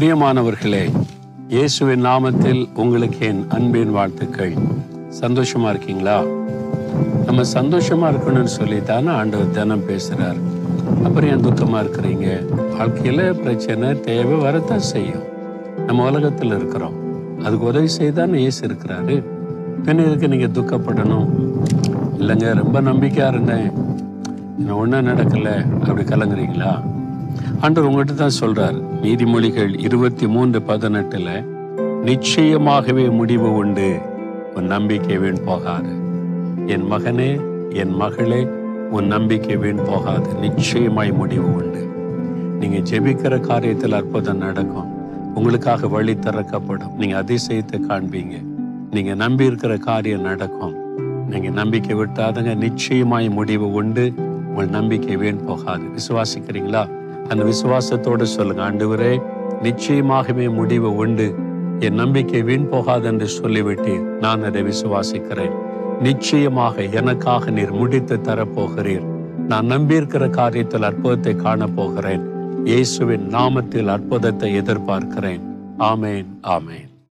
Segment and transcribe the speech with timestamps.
[0.00, 0.92] பிரியமானவர்களே
[1.48, 4.52] இயேசுவின் நாமத்தில் உங்களுக்கு என் அன்பின் வாழ்த்துக்கள்.
[5.20, 6.22] சந்தோஷமா இருக்கீங்களா?
[7.26, 10.36] நம்ம சந்தோஷமா இருக்கணும்னு சொல்லித்தானே ஆண்டவர் தினம் பேசுறார்.
[11.04, 12.46] அப்புறம் ஏன் துக்கமா இருக்கிறீங்க?
[12.78, 15.22] வாழ்க்கையில பிரச்சனை தேவை வரத்தான் செய்யும்.
[15.86, 16.92] நம்ம உலகத்தில் இருக்கிறோம்.
[17.44, 19.24] அதுக்கு உதவி செய்தானே இயேசு இருக்கிறாரு.
[19.84, 21.28] பின்ன இதுக்கு நீங்க துக்கப்படணும்?
[22.18, 23.70] இல்லைங்க ரொம்ப நம்பிக்கையா இருந்தேன்.
[24.58, 25.80] இன்னும் ஒன்றும் நடக்கலை.
[25.80, 26.82] அப்படி கலங்குறீங்களா?
[27.60, 28.82] ஆண்டவர் உங்கள்கிட்ட தான் சொல்றார்.
[29.02, 31.44] நீதிமொழிகள் இருபத்தி மூன்று பதினெட்டுல
[32.04, 33.98] நிச்சயமாகவே முடிவு உண்டு.
[34.54, 35.88] உன் நம்பிக்கை வீண் போகாது.
[36.66, 37.40] என் மகனே
[37.74, 38.48] என் மகளே
[38.90, 40.34] உன் நம்பிக்கை வீண் போகாது.
[40.34, 41.88] நிச்சயமாய் முடிவு உண்டு.
[42.60, 44.94] நீங்க ஜெபிக்கிற காரியத்தில் அற்புதம் நடக்கும்.
[45.34, 46.94] உங்களுக்காக வழி திறக்கப்படும்.
[46.96, 48.46] நீங்க அதிசயத்தை காண்பீங்க.
[48.90, 50.74] நீங்க நம்பி இருக்கிற காரியம் நடக்கும்.
[51.30, 52.56] நீங்க நம்பிக்கை விட்டாதங்க.
[52.56, 54.12] நிச்சயமாய் முடிவு உண்டு.
[54.48, 55.82] உங்கள் நம்பிக்கை வீண் போகாது.
[55.82, 56.88] விசுவாசிக்கிறீங்களா?
[57.28, 59.22] அந்த விசுவாசத்தோடு சொல்லுங்க ஆண்டவரே
[59.62, 61.34] நிச்சயமாகவே முடிவு உண்டு.
[61.80, 65.56] என் நம்பிக்கை வீண் போகாது என்று சொல்லிவிட்டு நான் அதை விசுவாசிக்கிறேன்.
[66.00, 69.06] நிச்சயமாக எனக்காக நீர் முடித்து தரப்போகிறீர்.
[69.48, 72.24] நான் நம்பியிருக்கிற காரியத்தில் அற்புதத்தை காணப் போகிறேன்
[72.64, 75.42] இயேசுவின் நாமத்தில் அற்புதத்தை எதிர்பார்க்கிறேன்.
[75.78, 76.90] ஆமேன் ஆமேன்.